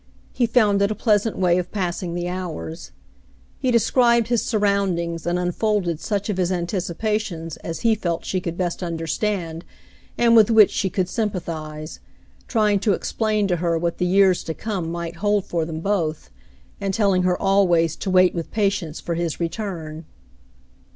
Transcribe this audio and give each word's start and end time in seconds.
He 0.33 0.47
found 0.47 0.81
it 0.81 0.89
a 0.89 0.95
pleasant 0.95 1.37
way 1.37 1.59
of 1.59 1.71
passing 1.71 2.15
the 2.15 2.27
hours. 2.27 2.89
He 3.59 3.69
described 3.69 4.29
his 4.29 4.41
surroundings 4.43 5.27
and 5.27 5.37
unfolded 5.37 5.99
such 5.99 6.27
of 6.27 6.37
his 6.37 6.51
anticipations 6.51 7.57
as 7.57 7.81
he 7.81 7.93
felt 7.93 8.25
she 8.25 8.41
could 8.41 8.57
best 8.57 8.81
understand 8.81 9.63
and 10.17 10.35
with 10.35 10.49
which 10.49 10.71
she 10.71 10.89
could 10.89 11.07
sympathize, 11.07 11.99
trying 12.47 12.79
to 12.79 12.93
explain 12.93 13.47
to 13.49 13.57
her 13.57 13.77
what 13.77 13.99
the 13.99 14.07
years 14.07 14.43
to 14.45 14.55
come 14.55 14.91
might 14.91 15.17
hold 15.17 15.45
for 15.45 15.65
them 15.65 15.81
both, 15.81 16.31
and 16.81 16.95
telling 16.95 17.21
her 17.21 17.39
always 17.39 17.95
to 17.97 18.09
wait 18.09 18.33
with 18.33 18.49
pa 18.51 18.71
tience 18.71 18.99
for 18.99 19.13
his 19.13 19.39
return. 19.39 20.05